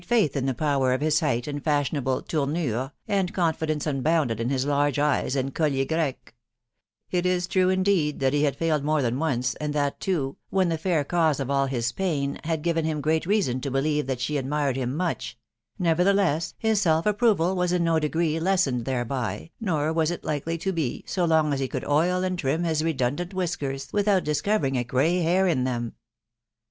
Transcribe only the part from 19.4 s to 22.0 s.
nor was it likely to be, so long as he could